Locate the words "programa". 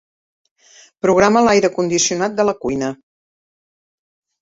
1.07-1.45